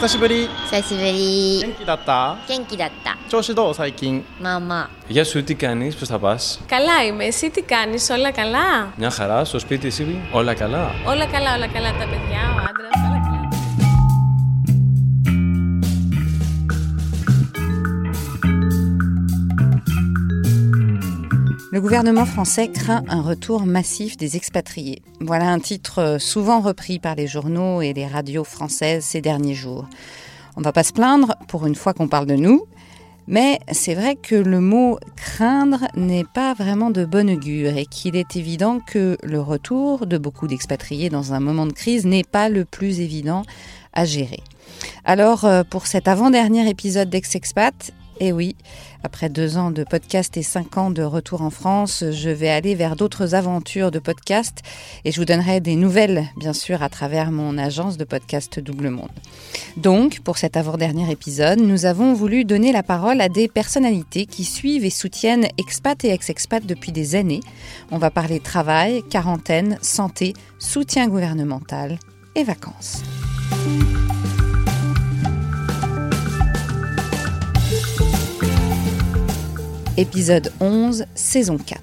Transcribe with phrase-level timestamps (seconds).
[0.00, 8.92] 久しぶり久しぶり元気だった元気だった調子どう最近まあまあ Γεια σου, τι κάνεις, πώς θα πας Καλά είμαι, εσύ τι κάνεις, όλα καλά
[8.96, 13.09] Μια χαρά, στο σπίτι εσύ, όλα καλά Όλα καλά, όλα καλά, τα παιδιά, ο άντρας,
[21.71, 25.01] Le gouvernement français craint un retour massif des expatriés.
[25.21, 29.87] Voilà un titre souvent repris par les journaux et les radios françaises ces derniers jours.
[30.57, 32.65] On ne va pas se plaindre pour une fois qu'on parle de nous,
[33.25, 38.17] mais c'est vrai que le mot craindre n'est pas vraiment de bonne augure et qu'il
[38.17, 42.49] est évident que le retour de beaucoup d'expatriés dans un moment de crise n'est pas
[42.49, 43.43] le plus évident
[43.93, 44.43] à gérer.
[45.05, 48.55] Alors, euh, pour cet avant-dernier épisode d'Ex-Expat, eh oui,
[49.03, 52.75] après deux ans de podcast et cinq ans de retour en France, je vais aller
[52.75, 54.59] vers d'autres aventures de podcast
[55.05, 58.91] et je vous donnerai des nouvelles, bien sûr, à travers mon agence de podcast Double
[58.91, 59.09] Monde.
[59.75, 64.43] Donc, pour cet avant-dernier épisode, nous avons voulu donner la parole à des personnalités qui
[64.43, 67.41] suivent et soutiennent expat et ex-expat depuis des années.
[67.89, 71.97] On va parler travail, quarantaine, santé, soutien gouvernemental
[72.35, 73.01] et vacances.
[79.97, 81.81] Épisode 11, saison 4.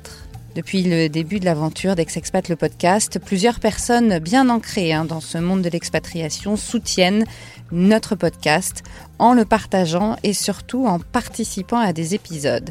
[0.54, 5.36] Depuis le début de l'aventure d'Ex-Expat le podcast, plusieurs personnes bien ancrées hein, dans ce
[5.36, 7.26] monde de l'expatriation soutiennent
[7.70, 8.82] notre podcast
[9.18, 12.70] en le partageant et surtout en participant à des épisodes.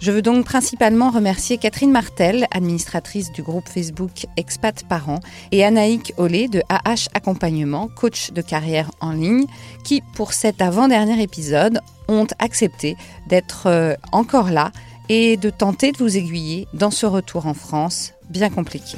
[0.00, 5.20] Je veux donc principalement remercier Catherine Martel, administratrice du groupe Facebook Expat Parents,
[5.52, 9.44] et Anaïk Olé de AH Accompagnement, coach de carrière en ligne,
[9.84, 12.96] qui, pour cet avant-dernier épisode, ont accepté
[13.28, 14.72] d'être euh, encore là
[15.10, 18.96] et de tenter de vous aiguiller dans ce retour en France bien compliqué.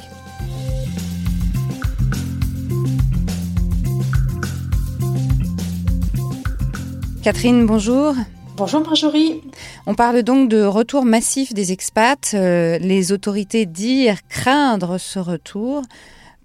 [7.23, 8.15] Catherine, bonjour.
[8.55, 9.41] Bonjour Marjorie.
[9.87, 12.35] On parle donc de retour massif des expats.
[12.35, 15.81] Euh, les autorités disent craindre ce retour.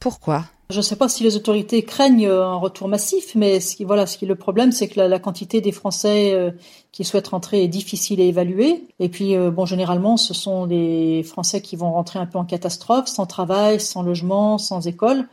[0.00, 0.44] Pourquoi?
[0.70, 3.84] Je ne sais pas si les autorités craignent euh, un retour massif, mais ce qui,
[3.84, 6.50] voilà, ce qui est le problème, c'est que la, la, quantité des Français euh,
[6.92, 8.84] qui souhaitent rentrer est difficile à évaluer.
[9.00, 13.06] Et puis, bon, généralement, ce sont des Français qui vont rentrer un peu en catastrophe,
[13.08, 15.28] sans travail, sans logement, sans école.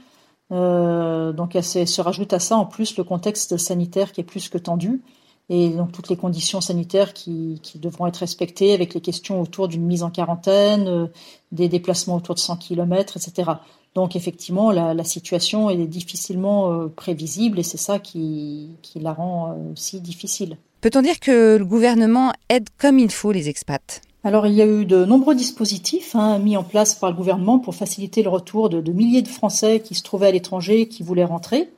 [0.52, 5.02] Donc, se rajoute à ça en plus le contexte sanitaire qui est plus que tendu
[5.50, 9.68] et donc toutes les conditions sanitaires qui, qui, devront être respectées avec les questions autour
[9.68, 11.08] d'une mise en quarantaine, euh,
[11.52, 13.52] des déplacements autour de 100 km, etc.
[13.94, 19.14] Donc effectivement, la, la situation est difficilement euh, prévisible et c'est ça qui, qui, la
[19.14, 20.58] rend euh, aussi difficile.
[20.82, 24.02] Peut-on dire que le gouvernement aide comme il faut les expats?
[24.24, 27.60] Alors, il y a eu de nombreux dispositifs hein, mis en place par le gouvernement
[27.60, 31.04] pour faciliter le retour de, de milliers de Français qui se trouvaient à l'étranger, qui
[31.04, 31.70] voulaient rentrer.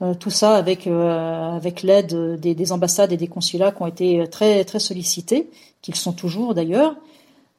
[0.00, 3.86] Euh, tout ça avec euh, avec l'aide des, des, ambassades et des consulats qui ont
[3.88, 5.50] été très très sollicités,
[5.82, 6.94] qu'ils sont toujours d'ailleurs.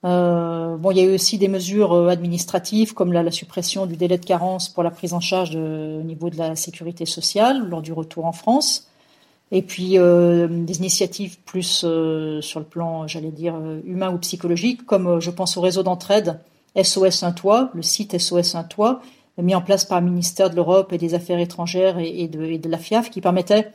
[0.06, 3.98] Euh, bon, il y a eu aussi des mesures euh, administratives comme la, suppression du
[3.98, 7.82] délai de carence pour la prise en charge au niveau de la sécurité sociale lors
[7.82, 8.88] du retour en France.
[9.52, 11.86] Et puis euh, des initiatives plus
[12.42, 16.40] sur le plan, j'allais dire, humain ou psychologique, comme je pense au réseau d'entraide
[16.82, 19.02] SOS Un Toit, le site SOS Un Toit,
[19.42, 22.78] mis en place par le ministère de l'Europe et des Affaires étrangères et, de, la
[22.78, 23.72] FIAF, qui permettait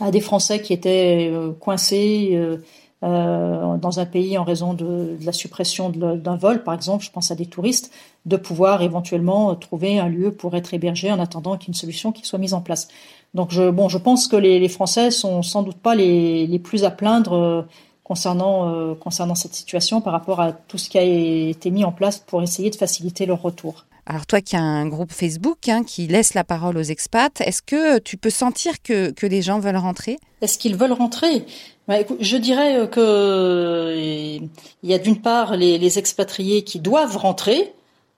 [0.00, 2.58] à des Français qui étaient euh, coincés euh,
[3.02, 7.30] euh, dans un pays en raison de, la suppression d'un vol, par exemple, je pense
[7.30, 7.92] à des touristes,
[8.26, 12.38] de pouvoir éventuellement trouver un lieu pour être hébergés en attendant qu'une solution qui soit
[12.38, 12.88] mise en place.
[13.34, 16.84] Donc, je, bon, je pense que les, les Français sont sans doute pas les, plus
[16.84, 17.66] à plaindre
[18.04, 22.18] concernant, concernant cette situation par rapport à tout ce qui a été mis en place
[22.18, 23.86] pour essayer de faciliter leur retour.
[24.06, 27.62] Alors toi qui as un groupe Facebook hein, qui laisse la parole aux expats, est-ce
[27.62, 30.18] que tu peux sentir que, que les gens veulent rentrer?
[30.40, 31.46] Est-ce qu'ils veulent rentrer?
[31.86, 34.50] Bah, Je dirais que il
[34.82, 37.72] y a d'une part les, expatriés qui doivent rentrer,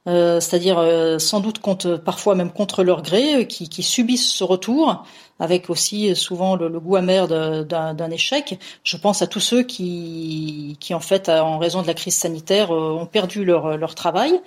[0.08, 4.44] euh, c'est-à-dire euh, sans doute contre, parfois même contre leur gré, euh, qui subissent ce
[4.44, 5.04] retour,
[5.40, 8.58] avec aussi souvent le, le goût amer d'un échec.
[8.82, 12.70] Je pense à tous ceux qui, qui en fait, en raison de la crise sanitaire,
[12.70, 14.40] ont perdu leur, leur travail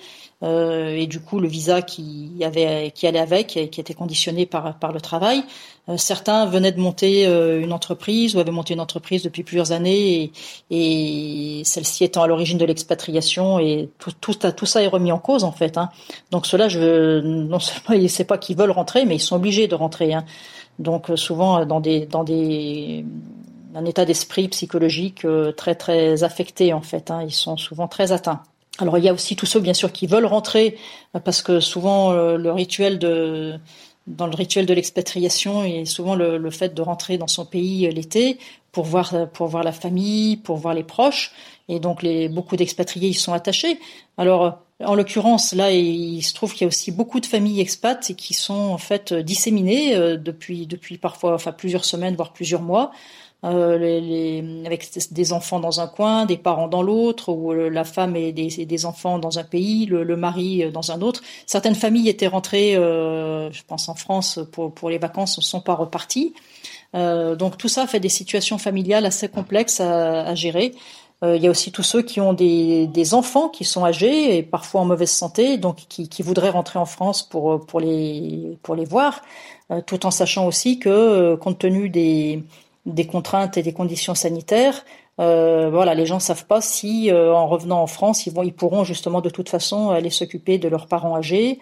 [0.44, 4.46] euh, et du coup le visa qui avait qui allait avec et qui était conditionné
[4.46, 5.42] par par le travail.
[5.88, 9.72] Euh, certains venaient de monter euh, une entreprise ou avaient monté une entreprise depuis plusieurs
[9.72, 10.30] années
[10.70, 15.10] et, et celle-ci étant à l'origine de l'expatriation et tout, tout, tout ça est remis
[15.10, 15.76] en cause en fait.
[15.76, 15.88] Hein.
[16.30, 19.66] Donc cela, je non seulement ils savent pas qu'ils veulent rentrer, mais ils sont obligés
[19.66, 20.14] de rentrer.
[20.14, 20.24] Hein.
[20.78, 23.04] Donc souvent dans des dans des
[23.74, 25.26] un état d'esprit psychologique
[25.56, 27.10] très très affecté en fait.
[27.10, 27.22] Hein.
[27.24, 28.42] Ils sont souvent très atteints.
[28.78, 30.76] Alors il y a aussi tous ceux bien sûr qui veulent rentrer
[31.14, 33.58] euh, parce que souvent euh, le rituel de
[34.08, 37.88] dans le rituel de l'expatriation, a souvent le, le, fait de rentrer dans son pays
[37.90, 38.38] l'été
[38.72, 41.32] pour voir, pour voir la famille, pour voir les proches.
[41.68, 43.78] Et donc, les, beaucoup d'expatriés y sont attachés.
[44.16, 48.14] Alors, en l'occurrence, là, il se trouve qu'il y a aussi beaucoup de familles expats
[48.16, 52.92] qui sont en fait disséminées euh, depuis, depuis parfois, enfin plusieurs semaines, voire plusieurs mois.
[53.44, 57.84] Euh, les, les, avec des enfants dans un coin, des parents dans l'autre, ou la
[57.84, 61.22] femme et des, des, enfants dans un pays, le, le, mari dans un autre.
[61.46, 65.60] Certaines familles étaient rentrées, euh, je pense en France, pour, pour les vacances, ne sont
[65.60, 66.34] pas reparties.
[66.94, 70.74] Euh, donc tout ça fait des situations familiales assez complexes à, à gérer.
[71.24, 74.38] Euh, il y a aussi tous ceux qui ont des, des, enfants qui sont âgés
[74.38, 78.56] et parfois en mauvaise santé, donc qui, qui voudraient rentrer en France pour, pour, les,
[78.62, 79.22] pour les voir,
[79.72, 82.44] euh, tout en sachant aussi que, compte tenu des,
[82.88, 84.84] des contraintes et des conditions sanitaires,
[85.20, 88.52] euh, voilà, les gens savent pas si euh, en revenant en France, ils vont, ils
[88.52, 91.58] pourront justement de toute façon aller s'occuper de leurs parents âgés.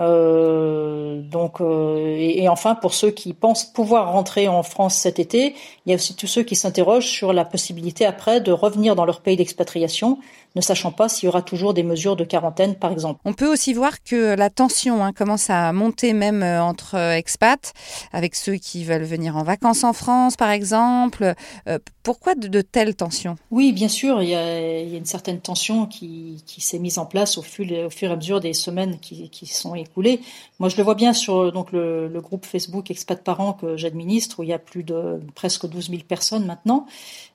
[0.00, 5.18] Euh, donc, euh, et, et, enfin, pour ceux qui pensent pouvoir rentrer en France cet
[5.18, 5.54] été,
[5.84, 9.04] il y a aussi tous ceux qui s'interrogent sur la possibilité après de revenir dans
[9.04, 10.18] leur pays d'expatriation
[10.54, 13.20] ne sachant pas s'il y aura toujours des mesures de quarantaine, par exemple.
[13.24, 17.16] On peut aussi voir que la tension hein, commence à monter même euh, entre euh,
[17.16, 17.72] expats,
[18.12, 21.34] avec ceux qui veulent venir en vacances en France, par exemple.
[21.68, 23.36] Euh, pourquoi de, de, telles tensions?
[23.50, 26.78] Oui, bien sûr, il y, a, il y, a, une certaine tension qui, qui s'est
[26.78, 29.74] mise en place au fur, au fur, et à mesure des semaines qui, qui, sont
[29.74, 30.20] écoulées.
[30.58, 34.40] Moi, je le vois bien sur donc, le, le groupe Facebook Expat Parents que j'administre,
[34.40, 36.86] où il y a plus de presque 12 000 personnes maintenant.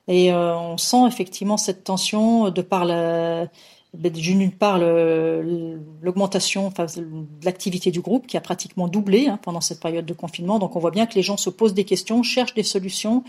[0.08, 3.48] Et euh, on sent effectivement cette tension de par la,
[3.94, 9.80] d'une part l'augmentation enfin, de l'activité du groupe qui a pratiquement doublé hein, pendant cette
[9.80, 10.58] période de confinement.
[10.58, 13.24] Donc on voit bien que les gens se posent des questions, cherchent des solutions,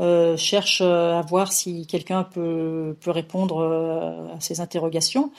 [0.00, 5.30] euh, cherchent euh, à voir si quelqu'un peut, peut répondre euh, à ces interrogations.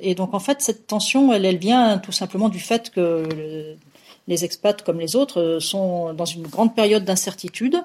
[0.00, 3.76] Et donc en fait cette tension, elle vient tout simplement du fait que
[4.28, 7.82] les expats comme les autres sont dans une grande période d'incertitude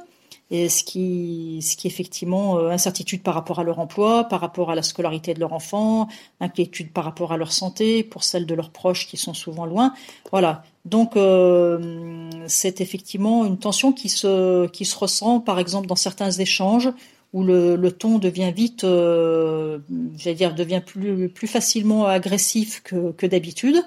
[0.50, 4.72] et ce qui, ce qui effectivement euh, incertitude par rapport à leur emploi, par rapport
[4.72, 6.08] à la scolarité de leur enfant,
[6.40, 9.94] inquiétude par rapport à leur santé, pour celle de leurs proches qui sont souvent loin.
[10.32, 10.64] Voilà.
[10.86, 16.32] Donc euh, c'est effectivement une tension qui se, qui se ressent, par exemple, dans certains
[16.32, 16.90] échanges
[17.34, 19.80] où le, le ton devient vite, euh,
[20.18, 23.84] j'allais dire, devient plus, plus facilement agressif que, que d'habitude.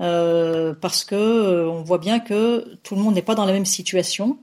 [0.00, 3.52] Euh, parce que euh, on voit bien que tout le monde n'est pas dans la
[3.52, 4.38] même situation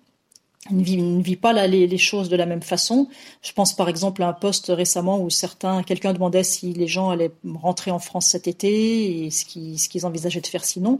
[0.72, 3.08] ne vit, ne vit pas les, les, choses de la même façon.
[3.42, 7.10] Je pense par exemple à un poste récemment où certains, quelqu'un demandait si les gens
[7.10, 11.00] allaient rentrer en France cet été et ce qu'ils envisageaient de faire sinon.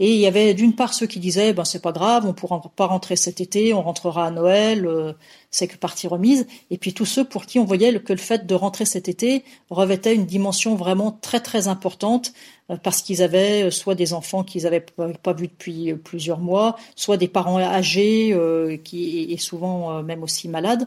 [0.00, 2.60] Et il y avait d'une part ceux qui disaient ben c'est pas grave, on pourra
[2.76, 5.12] pas rentrer cet été, on rentrera à Noël, euh,
[5.50, 6.46] c'est que partie remise.
[6.70, 9.44] Et puis tous ceux pour qui on voyait que le fait de rentrer cet été
[9.70, 12.32] revêtait une dimension vraiment très très importante
[12.70, 14.84] euh, parce qu'ils avaient euh, soit des enfants qu'ils avaient
[15.22, 20.48] pas, vus depuis plusieurs mois, soit des parents âgés euh, qui et souvent même aussi
[20.48, 20.86] malades.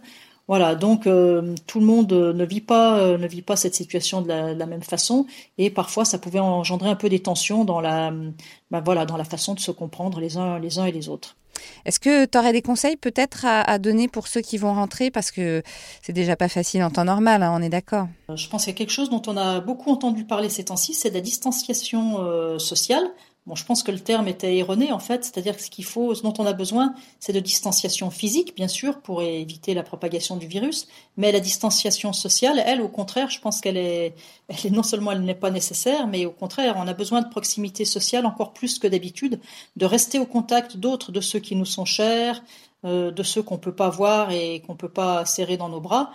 [0.51, 4.21] Voilà, donc euh, tout le monde ne vit pas euh, ne vit pas cette situation
[4.21, 5.25] de la, de la, même façon
[5.57, 9.23] et parfois ça pouvait engendrer un peu des tensions dans la ben voilà dans la
[9.23, 11.37] façon de se comprendre les uns les uns et les autres.
[11.85, 15.09] Est-ce que tu aurais des conseils peut-être à, à, donner pour ceux qui vont rentrer?
[15.09, 15.63] Parce que
[16.01, 18.09] c'est déjà pas facile en temps normal, hein, on est d'accord.
[18.35, 20.93] Je pense qu'il y a quelque chose dont on a beaucoup entendu parler ces temps-ci,
[20.93, 23.03] c'est la distanciation euh, sociale.
[23.47, 26.13] Bon, je pense que le terme était erroné en fait, c'est-à-dire que ce qu'il faut,
[26.13, 30.37] ce dont on a besoin, c'est de distanciation physique, bien sûr, pour éviter la propagation
[30.37, 30.87] du virus,
[31.17, 34.13] mais la distanciation sociale, elle, au contraire, je pense qu'elle est,
[34.47, 37.29] elle est non seulement elle n'est pas nécessaire, mais au contraire, on a besoin de
[37.29, 39.39] proximité sociale encore plus que d'habitude,
[39.75, 42.43] de rester au contact d'autres, de ceux qui nous sont chers,
[42.85, 46.11] euh, de ceux qu'on peut pas voir et qu'on peut pas serrer dans nos bras.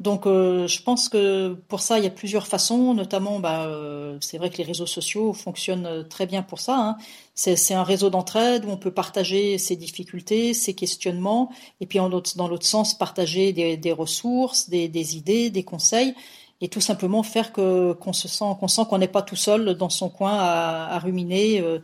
[0.00, 2.94] Donc, euh, je pense que pour ça, il y a plusieurs façons.
[2.94, 6.76] Notamment, bah, euh, c'est vrai que les réseaux sociaux fonctionnent très bien pour ça.
[6.78, 6.96] Hein.
[7.34, 12.08] C'est un réseau d'entraide où on peut partager ses difficultés, ses questionnements, et puis en
[12.08, 16.14] dans l'autre sens, partager des, des ressources, des, des, idées, des conseils,
[16.60, 19.74] et tout simplement faire que qu'on se sent qu'on sent qu'on n'est pas tout seul
[19.74, 21.78] dans son coin à, à ruminer euh,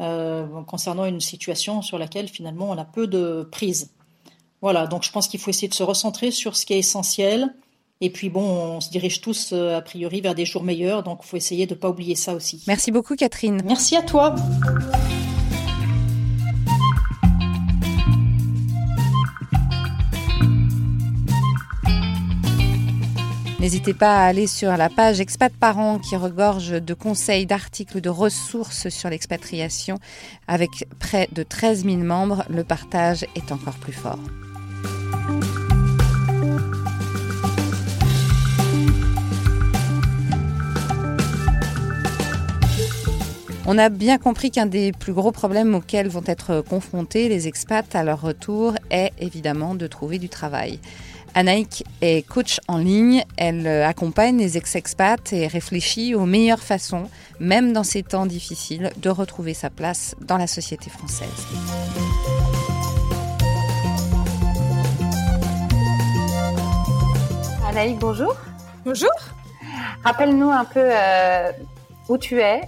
[0.00, 3.90] euh concernant une situation sur laquelle finalement on a peu de prise.
[4.64, 7.54] Voilà, donc je pense qu'il faut essayer de se recentrer sur ce qui est essentiel.
[8.00, 11.20] Et puis bon, on se dirige tous euh, a priori vers des jours meilleurs, donc
[11.22, 12.64] il faut essayer de ne pas oublier ça aussi.
[12.66, 13.60] Merci beaucoup Catherine.
[13.66, 14.34] Merci à toi.
[23.60, 28.08] N'hésitez pas à aller sur la page Expat Parents qui regorge de conseils, d'articles, de
[28.08, 29.98] ressources sur l'expatriation.
[30.48, 34.18] Avec près de 13 000 membres, le partage est encore plus fort.
[43.66, 47.94] On a bien compris qu'un des plus gros problèmes auxquels vont être confrontés les expats
[47.94, 50.80] à leur retour est évidemment de trouver du travail.
[51.34, 57.08] Anaïk est coach en ligne, elle accompagne les ex-expats et réfléchit aux meilleures façons,
[57.40, 61.28] même dans ces temps difficiles, de retrouver sa place dans la société française.
[67.66, 68.36] Anaïk, bonjour.
[68.84, 69.10] Bonjour.
[70.04, 71.50] Rappelle-nous un peu euh,
[72.10, 72.60] où tu es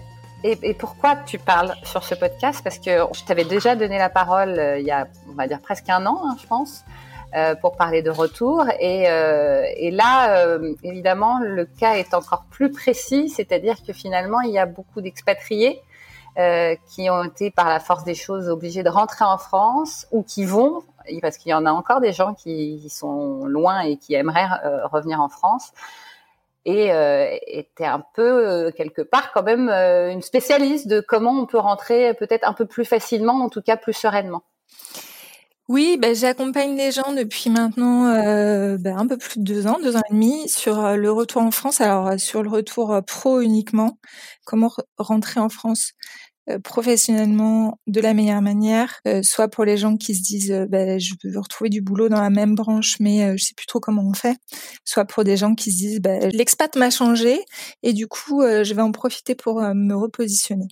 [0.52, 4.58] et, pourquoi tu parles sur ce podcast, parce que je t'avais déjà donné la parole
[4.58, 6.84] euh, il y a, on va dire, presque un an, hein, je pense.
[7.34, 8.64] Euh, pour parler de retour.
[8.78, 14.58] Et, euh, là, évidemment, le cas est encore plus précis, c'est-à-dire que finalement, il y
[14.58, 15.82] a beaucoup d'expatriés
[16.86, 20.44] qui ont été, par la force des choses, obligés de rentrer en France ou qui
[20.44, 20.82] vont,
[21.20, 24.48] parce qu'il y en a encore des gens qui, sont loin et qui aimeraient
[24.84, 25.72] revenir en France
[26.66, 31.58] et euh, était un peu quelque part quand même une spécialiste de comment on peut
[31.58, 34.42] rentrer peut-être un peu plus facilement, en tout cas plus sereinement.
[35.68, 39.78] Oui, ben, j'accompagne les gens depuis maintenant euh, ben, un peu plus de deux ans,
[39.82, 41.80] deux ans et demi, sur euh, le retour en France.
[41.80, 43.98] Alors euh, sur le retour pro uniquement,
[44.44, 45.94] comment rentrer en France?
[46.62, 51.38] Professionnellement de la meilleure manière, soit pour les gens qui se disent ben, je veux
[51.38, 54.36] retrouver du boulot dans la même branche, mais je sais plus trop comment on fait,
[54.84, 57.40] soit pour des gens qui se disent ben, l'expat m'a changé
[57.82, 60.68] et du coup je vais en profiter pour me repositionner.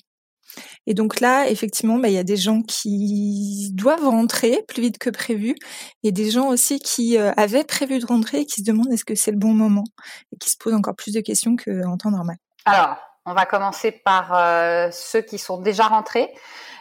[0.86, 4.98] Et donc là, effectivement, bah, il y a des gens qui doivent rentrer plus vite
[4.98, 5.54] que prévu
[6.02, 9.04] et des gens aussi qui euh, avaient prévu de rentrer et qui se demandent est-ce
[9.04, 9.84] que c'est le bon moment
[10.32, 12.36] et qui se posent encore plus de questions qu'en temps normal.
[12.64, 16.30] Alors, on va commencer par euh, ceux qui sont déjà rentrés.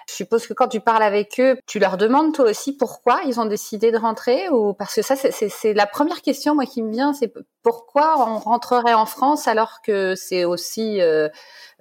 [0.10, 3.40] Je suppose que quand tu parles avec eux, tu leur demandes toi aussi pourquoi ils
[3.40, 6.92] ont décidé de rentrer ou parce que ça c'est la première question moi qui me
[6.92, 11.30] vient, c'est pourquoi on rentrerait en France alors que c'est aussi euh,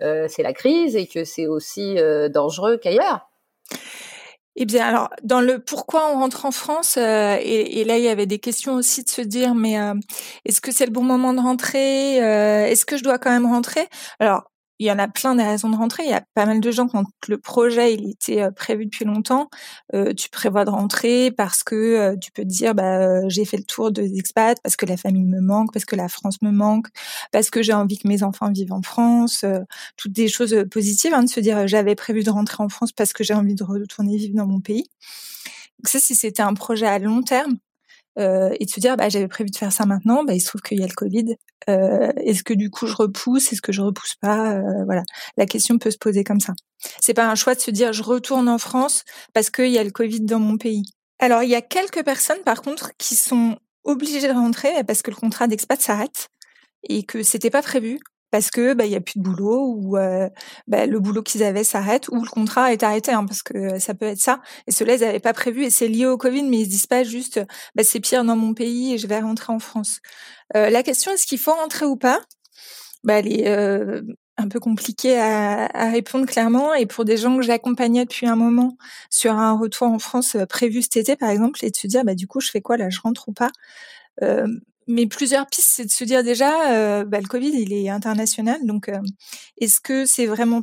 [0.01, 3.29] euh, c'est la crise et que c'est aussi euh, dangereux qu'ailleurs?
[4.55, 8.09] Eh bien, alors, dans le pourquoi on rentre en France, et, et, là, il y
[8.09, 9.79] avait des questions aussi de se dire, mais
[10.45, 12.17] est-ce que c'est le bon moment de rentrer?
[12.17, 13.89] Est-ce que je dois quand même rentrer?
[14.21, 14.52] Alors,
[14.83, 16.03] il y en a plein des raisons de rentrer.
[16.05, 19.05] Il y a pas mal de gens quand le projet il était euh, prévu depuis
[19.05, 19.49] longtemps,
[19.95, 23.57] euh, tu prévois de rentrer parce que euh, tu peux te dire bah j'ai fait
[23.57, 26.51] le tour des expats parce que la famille me manque, parce que la France me
[26.51, 26.89] manque,
[27.31, 29.45] parce que j'ai envie que mes enfants vivent en France,
[29.97, 33.13] toutes des choses positives hein, de se dire j'avais prévu de rentrer en France parce
[33.13, 34.89] que j'ai envie de retourner vivre dans mon pays.
[35.79, 37.57] Donc ça si c'était un projet à long terme,
[38.17, 40.61] et de se dire bah j'avais prévu de faire ça maintenant, bah il se trouve
[40.61, 41.37] qu'il y a le Covid.
[41.71, 44.57] Euh, est-ce que du coup je repousse, est-ce que je repousse pas?
[44.57, 45.03] Euh, Voilà,
[45.37, 46.55] la question peut se poser comme ça.
[47.01, 49.85] C'est pas un choix de se dire je retourne en France parce qu'il y a
[49.85, 50.85] le Covid dans mon pays.
[51.19, 55.11] Alors il y a quelques personnes par contre qui sont obligées de rentrer parce que
[55.11, 56.29] le contrat d'expat s'arrête
[56.89, 58.01] et que c'était pas prévu
[58.33, 60.29] parce que bah il y a plus de boulot ou euh,
[60.67, 63.95] bah, le boulot qu'ils avaient s'arrête ou le contrat est arrêté hein, parce que ça
[63.95, 64.41] peut être ça.
[64.67, 66.87] Et cela ils n'avaient pas prévu et c'est lié au Covid mais ils se disent
[66.87, 67.41] pas juste
[67.77, 70.01] bah c'est pire dans mon pays et je vais rentrer en France.
[70.57, 72.21] Euh, la question est-ce qu'il faut rentrer ou pas?
[73.05, 74.03] Bah elle est euh,
[74.39, 78.37] un peu compliquée à, à, répondre clairement et pour des gens que j'accompagnais depuis un
[78.37, 78.77] moment
[79.11, 82.15] sur un retour en France prévu cet été par exemple et de se dire bah
[82.15, 82.89] du coup je fais quoi là?
[82.91, 83.51] Je rentre ou pas?
[84.23, 84.47] Euh,
[84.93, 88.65] mais plusieurs pistes, c'est de se dire déjà, euh, bah, le Covid, il est international,
[88.65, 89.01] donc euh,
[89.59, 90.63] est-ce que c'est vraiment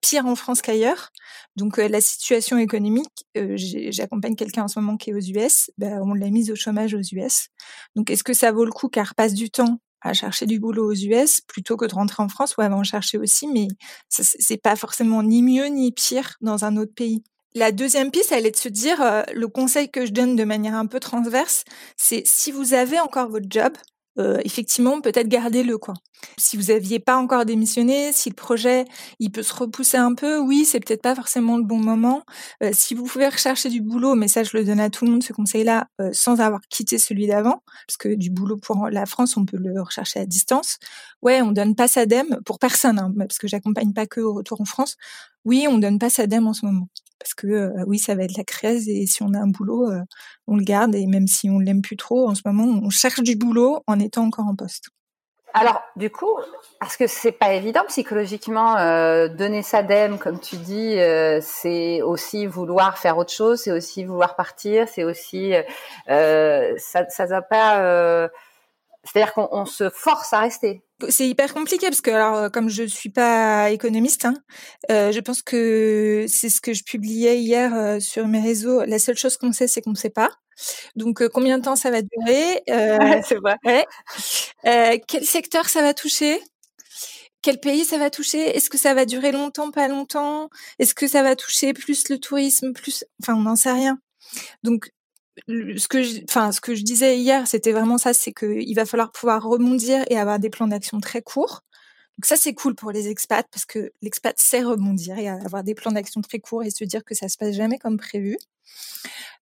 [0.00, 1.10] pire en France qu'ailleurs?
[1.56, 6.00] Donc euh, la situation économique, j'accompagne quelqu'un en ce moment qui est aux US, bah,
[6.02, 7.48] on l'a mise au chômage aux US.
[7.94, 10.90] Donc est-ce que ça vaut le coup qu'elle repasse du temps à chercher du boulot
[10.90, 13.68] aux US plutôt que de rentrer en France ou elle va en chercher aussi, mais
[14.08, 17.22] c'est pas forcément ni mieux ni pire dans un autre pays.
[17.54, 20.44] La deuxième piste, elle est de se dire, euh, le conseil que je donne de
[20.44, 21.64] manière un peu transverse,
[21.96, 23.72] c'est si vous avez encore votre job,
[24.18, 25.94] euh, effectivement, peut-être gardez-le quoi.
[26.36, 28.84] Si vous aviez pas encore démissionné, si le projet
[29.18, 32.22] il peut se repousser un peu, oui, c'est peut-être pas forcément le bon moment.
[32.62, 35.12] Euh, si vous pouvez rechercher du boulot, mais ça je le donne à tout le
[35.12, 39.36] monde ce conseil-là, sans avoir quitté celui d'avant, parce que du boulot pour la France,
[39.36, 40.78] on peut le rechercher à distance.
[41.22, 44.60] Ouais, on donne pas SADEM pour personne, hein, parce que j'accompagne pas que au retour
[44.60, 44.96] en France.
[45.44, 46.88] Oui, on donne pas SADEM en ce moment
[47.20, 49.90] parce que euh, oui, ça va être la crise et si on a un boulot,
[49.90, 50.00] euh,
[50.48, 53.20] on le garde et même si on l'aime plus trop, en ce moment, on cherche
[53.20, 54.88] du boulot en étant encore en poste.
[55.52, 56.30] Alors, du coup,
[56.78, 60.96] parce que c'est pas évident psychologiquement, euh, donner sa dème, comme tu dis,
[61.42, 65.52] c'est aussi vouloir faire autre chose, c'est aussi vouloir partir, c'est aussi
[66.06, 68.30] ça, ça va pas
[69.02, 70.82] c'est-à-dire qu'on se force à rester.
[71.08, 74.34] C'est hyper compliqué parce que alors euh, comme je suis pas économiste, hein,
[74.90, 78.84] euh, je pense que c'est ce que je publiais hier euh, sur mes réseaux.
[78.84, 80.30] La seule chose qu'on sait, c'est qu'on ne sait pas.
[80.96, 83.86] Donc combien de temps ça va durer ouais, C'est vrai.
[85.06, 86.40] quel secteur ça va toucher?
[87.42, 88.56] Quel pays ça va toucher?
[88.56, 90.50] Est-ce que ça va durer longtemps, pas longtemps?
[90.78, 93.98] Est-ce que ça va toucher plus le tourisme, plus Enfin, on n'en sait rien.
[94.62, 94.90] Donc,
[95.48, 98.86] ce que je, enfin, ce que je disais hier, c'était vraiment ça, c'est qu'il va
[98.86, 101.62] falloir pouvoir rebondir et avoir des plans d'action très courts.
[102.18, 105.74] Donc ça, c'est cool pour les expats parce que l'expat sait rebondir et avoir des
[105.74, 108.36] plans d'action très courts et se dire que ça se passe jamais comme prévu.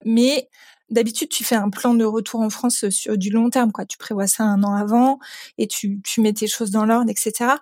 [0.04, 0.48] Mais
[0.90, 3.84] d'habitude, tu fais un plan de retour en France sur du long terme, quoi.
[3.84, 5.18] Tu prévois ça un an avant
[5.58, 7.56] et tu, mets tes choses dans l'ordre, etc.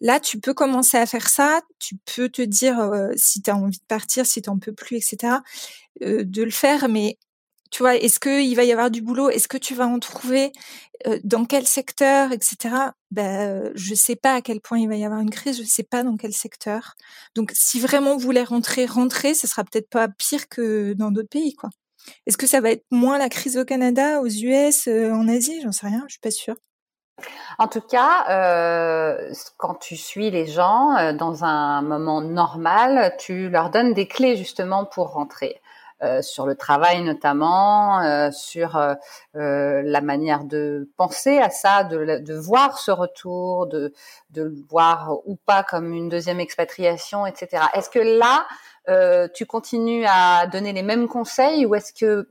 [0.00, 1.60] Là, tu peux commencer à faire ça.
[1.78, 4.72] Tu peux te dire euh, si tu as envie de partir, si tu n'en peux
[4.72, 5.34] plus, etc.
[6.02, 7.18] Euh, de le faire, mais
[7.74, 9.30] tu vois, est-ce qu'il va y avoir du boulot?
[9.30, 10.52] Est-ce que tu vas en trouver
[11.08, 12.72] euh, Dans quel secteur, etc.
[13.10, 15.58] Ben, je sais pas à quel point il va y avoir une crise.
[15.58, 16.94] Je sais pas dans quel secteur.
[17.34, 21.28] Donc, si vraiment vous voulez rentrer, rentrer, ce sera peut-être pas pire que dans d'autres
[21.28, 21.70] pays, quoi.
[22.28, 25.60] Est-ce que ça va être moins la crise au Canada, aux US, euh, en Asie?
[25.64, 26.04] J'en sais rien.
[26.06, 26.54] Je suis pas sûre.
[27.58, 33.48] En tout cas, euh, quand tu suis les gens euh, dans un moment normal, tu
[33.48, 35.60] leur donnes des clés justement pour rentrer.
[36.04, 38.94] Euh, sur le travail notamment, euh, sur euh,
[39.34, 43.92] la manière de penser à ça, de, voir ce retour, de,
[44.34, 47.62] le voir ou pas comme une deuxième expatriation, etc.
[47.74, 48.46] Est-ce que là,
[49.34, 52.28] tu continues à donner les mêmes conseils ou est-ce que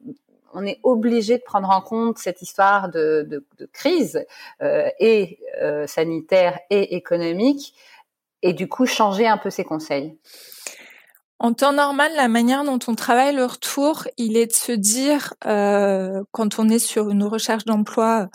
[0.55, 4.23] on est obligé de prendre en compte cette histoire de crise
[4.61, 5.39] et
[5.87, 7.73] sanitaire et économique
[8.43, 10.15] et du coup changer un peu ses conseils?
[11.43, 15.33] En temps normal, la manière dont on travaille le retour, il est de se dire,
[15.45, 18.29] euh, quand on est sur une recherche d'emploi,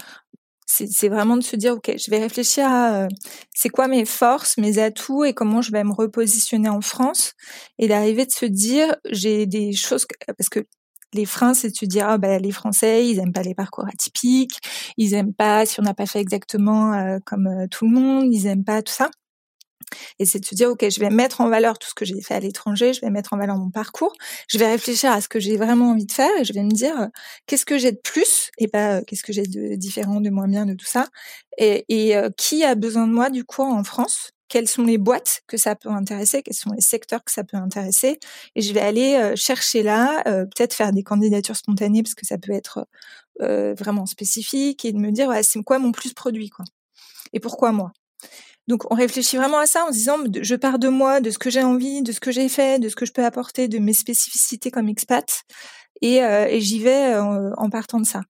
[0.67, 3.09] c'est vraiment de se dire, ok, je vais réfléchir à euh,
[3.55, 7.33] c'est quoi mes forces, mes atouts et comment je vais me repositionner en France,
[7.79, 10.61] et d'arriver de se dire, j'ai des choses parce que
[11.15, 13.87] les freins, c'est de se dire, ah, ben, les Français, ils aiment pas les parcours
[13.89, 14.59] atypiques,
[14.99, 18.27] ils aiment pas si on n'a pas fait exactement euh, comme euh, tout le monde,
[18.31, 19.09] ils aiment pas tout ça.
[20.19, 22.21] Et c'est de se dire, OK, je vais mettre en valeur tout ce que j'ai
[22.21, 24.13] fait à l'étranger, je vais mettre en valeur mon parcours,
[24.49, 26.71] je vais réfléchir à ce que j'ai vraiment envie de faire et je vais me
[26.71, 27.07] dire, euh,
[27.47, 30.49] qu'est-ce que j'ai de plus et pas euh, qu'est-ce que j'ai de différent, de moins
[30.49, 31.09] bien, de tout ça.
[31.59, 31.85] Et,
[32.17, 34.31] euh, qui a besoin de moi, du coup, en France?
[34.49, 37.59] Quelles sont les boîtes que ça peut intéresser, quels sont les secteurs que ça peut
[37.59, 38.19] intéresser?
[38.55, 42.53] Et je vais aller chercher là, peut-être faire des candidatures spontanées parce que ça peut
[42.53, 42.87] être
[43.41, 46.65] vraiment spécifique et de me dire, ouais, c'est quoi mon plus produit, quoi?
[47.35, 47.93] Et pourquoi moi?
[48.69, 51.39] Donc on réfléchit vraiment à ça en se disant je pars de moi, de ce
[51.39, 53.79] que j'ai envie, de ce que j'ai fait, de ce que je peux apporter, de
[53.79, 55.43] mes spécificités comme expat,
[56.03, 58.23] et, euh, j'y vais euh, en, partant de ça.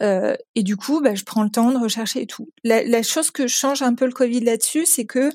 [0.00, 2.48] Euh, et du coup, bah, je prends le temps de rechercher et tout.
[2.62, 5.30] La, chose que change un peu le Covid là-dessus, c'est que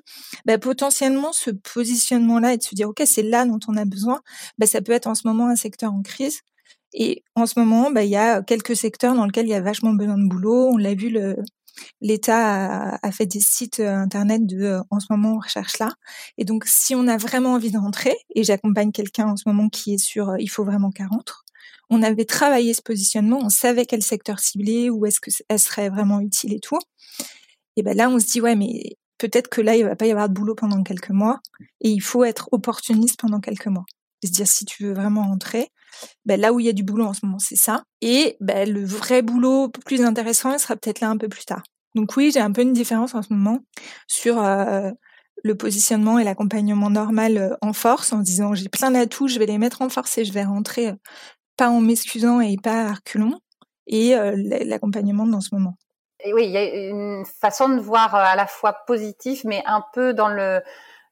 [0.45, 4.21] bah, potentiellement ce positionnement-là et de se dire ok, c'est là dont on a besoin,
[4.57, 6.39] bah, ça peut être en ce moment un secteur en crise.
[6.93, 9.61] Et en ce moment, bah, il y a quelques secteurs dans lesquels il y a
[9.61, 10.69] vachement besoin de boulot.
[10.71, 11.35] On l'a vu le,
[12.01, 15.89] L'État a, fait des sites euh, internet de euh, en ce moment on recherche là.
[16.37, 19.69] Et donc si on a vraiment envie de rentrer, et j'accompagne quelqu'un en ce moment
[19.69, 21.43] qui est sur euh, il faut vraiment qu'elle rentre,
[21.89, 25.89] on avait travaillé ce positionnement, on savait quel secteur cibler, où est-ce que elle serait
[25.89, 26.79] vraiment utile et tout.
[27.75, 30.11] Et ben là on se dit ouais mais peut-être que là il va pas y
[30.11, 31.39] avoir de boulot pendant quelques mois
[31.81, 33.85] et il faut être opportuniste pendant quelques mois.
[34.21, 35.69] Et se dire si tu veux vraiment rentrer,
[36.25, 37.83] ben là où il y a du boulot en ce moment, c'est ça.
[38.01, 41.63] Et ben, le vrai boulot plus intéressant, il sera peut-être là un peu plus tard.
[41.95, 43.59] Donc oui, j'ai un peu une différence en ce moment
[44.07, 44.89] sur euh,
[45.43, 49.45] le positionnement et l'accompagnement normal euh, en force, en disant j'ai plein d'atouts, je vais
[49.45, 50.95] les mettre en force et je vais rentrer euh,
[51.57, 53.39] pas en m'excusant et pas à reculons,
[53.85, 54.15] et
[54.65, 55.75] l'accompagnement dans ce moment.
[56.33, 60.13] Oui, il y a une façon de voir à la fois positif, mais un peu
[60.13, 60.61] dans le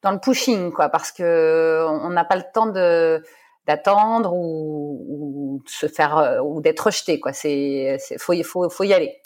[0.02, 3.24] dans le pushing, quoi, parce que on n'a pas le temps de
[3.68, 7.34] d'attendre ou, se faire ou d'être rejeté, quoi.
[7.34, 9.20] C'est faut faut faut y aller.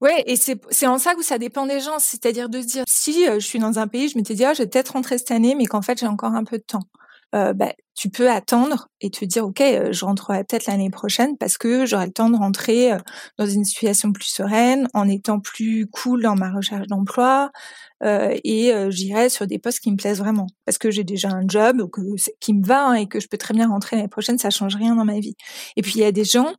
[0.00, 3.28] Ouais, et c'est en ça que ça dépend des gens, c'est-à-dire de se dire si
[3.28, 5.32] euh, je suis dans un pays, je m'étais dit ah, je vais peut-être rentrer cette
[5.32, 6.84] année, mais qu'en fait j'ai encore un peu de temps.
[7.34, 11.36] Euh, bah, tu peux attendre et te dire ok, euh, je rentrerai peut-être l'année prochaine
[11.36, 12.98] parce que j'aurai le temps de rentrer euh,
[13.36, 17.50] dans une situation plus sereine, en étant plus cool dans ma recherche d'emploi
[18.00, 21.82] et j'irai sur des postes qui me plaisent vraiment parce que j'ai déjà un job
[22.40, 24.76] qui me va hein, et que je peux très bien rentrer l'année prochaine, ça change
[24.76, 25.34] rien dans ma vie.
[25.76, 26.52] Et puis il y a des gens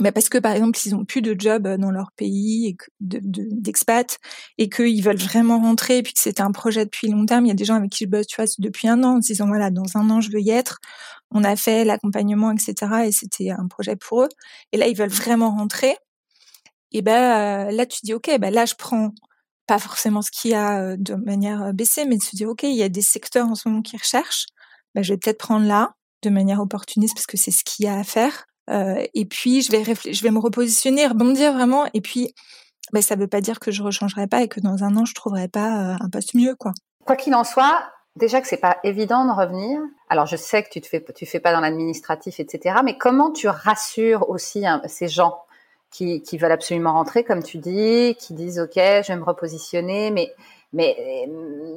[0.00, 4.18] bah parce que par exemple ils ont plus de job euh, dans leur pays d'expat
[4.56, 7.44] et qu'ils veulent vraiment rentrer et puis que c'était un projet depuis long terme.
[7.44, 9.18] Il y a des gens avec qui je bosse, tu vois, depuis un an, en
[9.18, 10.78] disant voilà dans un an je veux y être.
[11.30, 12.74] On a fait l'accompagnement etc
[13.06, 14.28] et c'était un projet pour eux.
[14.72, 15.96] Et là ils veulent vraiment rentrer.
[16.92, 19.10] Et ben là tu dis ok ben là je prends
[19.66, 22.62] pas forcément ce qu'il y a euh, de manière baissée, mais de se dire ok
[22.64, 24.46] il y a des secteurs en ce moment qui recherchent.
[24.94, 27.88] Ben, je vais peut-être prendre là de manière opportuniste parce que c'est ce qu'il y
[27.88, 28.46] a à faire
[29.14, 31.86] et puis je vais je vais me repositionner, rebondir vraiment.
[31.94, 32.34] Et puis
[32.92, 35.14] ben, ça veut pas dire que je rechangerai pas et que dans un an je
[35.14, 36.72] trouverai pas un poste mieux, quoi.
[37.04, 37.82] Quoi qu'il en soit,
[38.16, 39.80] déjà que c'est pas évident de revenir.
[40.08, 42.76] Alors je sais que tu te fais, tu fais pas dans l'administratif, etc.
[42.84, 45.38] Mais comment tu rassures aussi hein, ces gens?
[45.92, 50.10] Qui, qui veulent absolument rentrer, comme tu dis, qui disent ok, je vais me repositionner,
[50.10, 50.34] mais
[50.74, 51.28] mais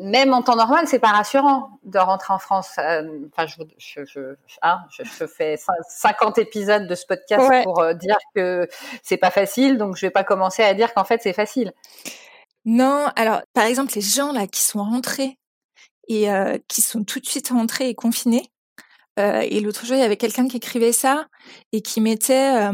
[0.01, 2.75] même en temps normal, c'est pas rassurant de rentrer en France.
[2.80, 5.58] Euh, enfin, je, je, je, hein, je, fais
[5.89, 8.69] 50 épisodes de ce podcast pour euh, dire que
[9.04, 11.73] c'est pas facile, donc je vais pas commencer à dire qu'en fait c'est facile.
[12.63, 15.38] Non, alors par exemple les gens là qui sont rentrés
[16.08, 18.49] et euh, qui sont tout de suite rentrés et confinés.
[19.19, 21.28] Euh, et l'autre jour, il y avait quelqu'un qui écrivait ça
[21.71, 22.69] et qui mettait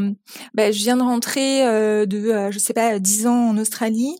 [0.54, 4.16] bah, Je viens de rentrer euh, de, je sais pas, 10 ans en Australie.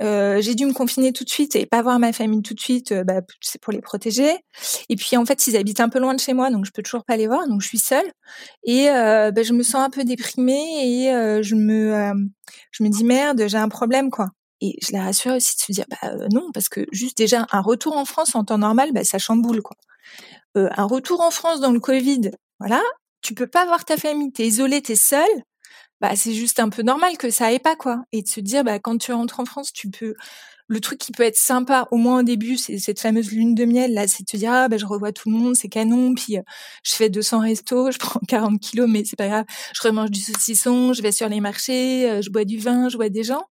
[0.00, 2.94] j'ai dû me confiner tout de suite et pas voir ma famille tout de suite,
[3.04, 4.32] bah, c'est pour les protéger.
[4.88, 6.82] Et puis en fait, ils habitent un peu loin de chez moi, donc je peux
[6.82, 8.10] toujours pas les voir, donc je suis seule.
[8.64, 12.12] Et bah, je me sens un peu déprimée et je me,
[12.70, 14.28] je me dis merde, j'ai un problème quoi.
[14.62, 17.60] Et je la rassure aussi de se dire, bah non, parce que juste déjà un
[17.62, 19.76] retour en France en temps normal, bah, ça chamboule quoi.
[20.56, 22.80] Euh, un retour en France dans le Covid, voilà,
[23.22, 25.28] tu peux pas voir ta famille, t'es isolé, t'es seul,
[26.00, 28.02] bah c'est juste un peu normal que ça aille pas quoi.
[28.12, 30.14] Et de se dire, bah quand tu rentres en France, tu peux
[30.68, 33.64] le truc qui peut être sympa, au moins au début, c'est cette fameuse lune de
[33.64, 36.14] miel, là, c'est de te dire, ah, bah, je revois tout le monde, c'est canon,
[36.14, 36.38] puis
[36.84, 40.20] je fais 200 restos, je prends 40 kilos, mais c'est pas grave, je remange du
[40.20, 43.44] saucisson, je vais sur les marchés, je bois du vin, je vois des gens.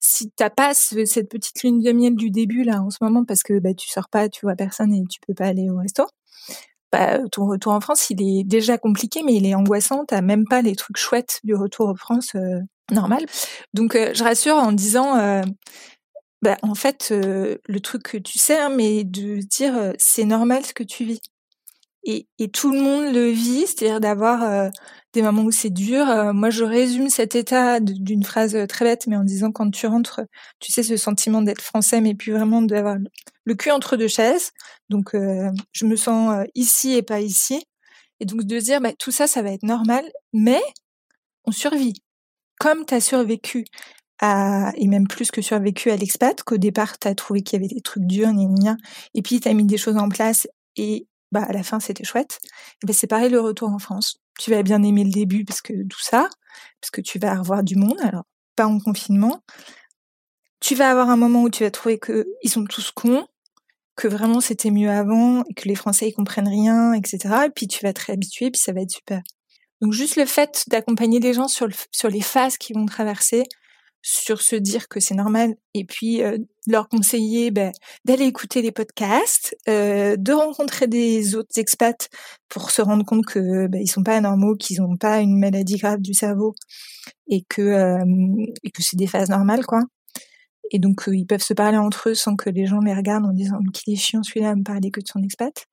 [0.00, 3.42] Si t'as pas cette petite lune de miel du début là en ce moment parce
[3.44, 6.04] que bah tu sors pas, tu vois personne et tu peux pas aller au resto,
[6.92, 10.04] bah ton retour en France il est déjà compliqué mais il est angoissant.
[10.06, 13.24] T'as même pas les trucs chouettes du retour en France euh, normal.
[13.74, 15.42] Donc euh, je rassure en disant euh,
[16.42, 20.74] bah, en fait le truc que tu sais hein, mais de dire c'est normal ce
[20.74, 21.20] que tu vis
[22.04, 24.68] et, et, tout le monde le vit, c'est-à-dire d'avoir euh,
[25.12, 26.08] des moments où c'est dur.
[26.08, 29.86] Euh, moi, je résume cet état d'une phrase très bête, mais en disant quand tu
[29.86, 30.22] rentres,
[30.60, 32.96] tu sais, ce sentiment d'être français, mais puis vraiment d'avoir
[33.44, 34.52] le cul entre deux chaises.
[34.88, 37.64] Donc, euh, je me sens ici et pas ici.
[38.20, 40.60] Et donc, de dire, bah, tout ça, ça va être normal, mais
[41.44, 41.94] on survit.
[42.58, 43.64] Comme tu as survécu
[44.20, 47.64] à, et même plus que survécu à l'expat, qu'au départ, tu as trouvé qu'il y
[47.64, 48.30] avait des trucs durs,
[49.14, 50.46] et puis tu as mis des choses en place
[50.76, 52.38] et bah à la fin c'était chouette.
[52.82, 54.21] Et ben c'est pareil le retour en France.
[54.38, 56.28] Tu vas bien aimer le début parce que tout ça,
[56.80, 58.00] parce que tu vas revoir du monde.
[58.02, 58.24] Alors
[58.56, 59.42] pas en confinement.
[60.60, 63.26] Tu vas avoir un moment où tu vas trouver que ils sont tous cons,
[63.96, 67.18] que vraiment c'était mieux avant et que les Français ils comprennent rien, etc.
[67.46, 69.22] Et puis tu vas te réhabituer, puis ça va être super.
[69.80, 73.42] Donc juste le fait d'accompagner les gens sur, sur les phases qu'ils vont traverser,
[74.02, 76.36] sur se dire que c'est normal et puis euh,
[76.66, 77.72] leur conseiller ben,
[78.04, 82.08] d'aller écouter les podcasts, euh, de rencontrer des autres expats
[82.48, 85.76] pour se rendre compte que ben, ils sont pas anormaux, qu'ils n'ont pas une maladie
[85.76, 86.54] grave du cerveau
[87.28, 88.04] et que euh,
[88.64, 89.80] et que c'est des phases normales quoi.
[90.72, 93.32] Et donc ils peuvent se parler entre eux sans que les gens les regardent en
[93.32, 95.66] disant qu'il est chiant celui-là à me parler que de son expat.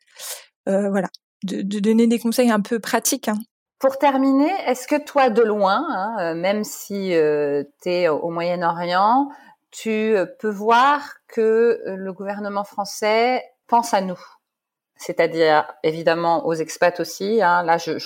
[0.68, 1.10] voilà,
[1.44, 3.40] de, de, donner des conseils un peu pratiques hein,
[3.80, 8.30] pour terminer, est-ce que toi, de loin, hein, euh, même si euh, tu es au
[8.30, 9.30] Moyen-Orient,
[9.72, 14.20] tu euh, peux voir que le gouvernement français pense à nous?
[14.98, 17.42] C'est-à-dire évidemment aux expats aussi.
[17.42, 17.64] Hein.
[17.64, 17.98] Là, je,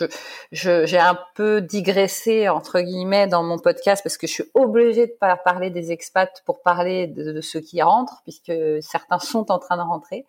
[0.51, 5.07] je, j'ai un peu digressé entre guillemets dans mon podcast parce que je suis obligée
[5.07, 9.57] de parler des expats pour parler de, de, ceux qui rentrent, puisque certains sont en
[9.57, 10.27] train de rentrer.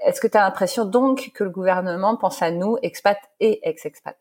[0.00, 4.16] Est-ce que tu as l'impression donc que le gouvernement pense à nous, expats et ex-expats?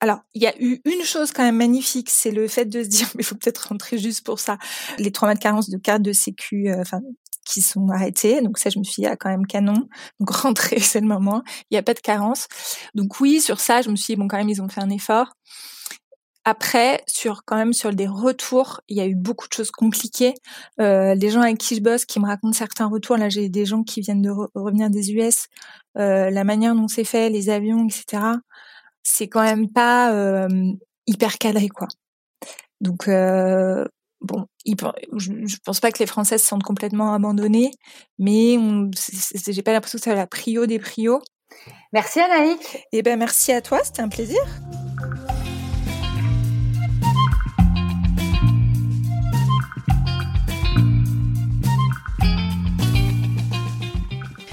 [0.00, 2.88] Alors, il y a eu une chose quand même magnifique, c'est le fait de se
[2.88, 4.58] dire, mais il faut peut-être rentrer juste pour ça,
[4.98, 6.82] les trois mois de carence de carte de sécu, euh,
[7.44, 8.40] qui sont arrêtés.
[8.42, 9.88] Donc ça, je me suis dit, ah, quand même canon.
[10.18, 11.42] Donc rentrer, c'est le moment.
[11.70, 12.48] Il n'y a pas de carence.
[12.94, 14.90] Donc oui, sur ça, je me suis dit, bon, quand même, ils ont fait un
[14.90, 15.34] effort.
[16.46, 20.32] Après, sur quand même sur des retours, il y a eu beaucoup de choses compliquées.
[20.80, 23.66] Euh, les gens avec qui je bosse, qui me racontent certains retours, là j'ai des
[23.66, 25.48] gens qui viennent de revenir des US,
[25.98, 28.38] euh, la manière dont c'est fait, les avions, etc
[29.20, 30.48] c'est quand même pas euh,
[31.06, 31.88] hyper cadré quoi.
[32.80, 33.84] Donc euh,
[34.22, 37.70] bon, je, pense pas que les Français se sentent complètement abandonnés,
[38.18, 38.56] mais
[39.46, 41.20] j'ai pas l'impression que c'est la prio des prios.
[41.92, 42.86] Merci Anaïk.
[42.92, 44.40] Eh ben merci à toi, c'était un plaisir.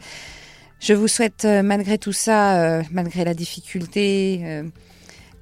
[0.80, 4.64] Je vous souhaite euh, malgré tout ça, euh, malgré la difficulté, euh,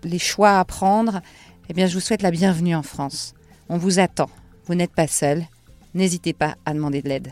[0.03, 1.21] les choix à prendre,
[1.69, 3.35] eh bien, je vous souhaite la bienvenue en France.
[3.69, 4.29] On vous attend.
[4.65, 5.45] Vous n'êtes pas seul.
[5.93, 7.31] N'hésitez pas à demander de l'aide.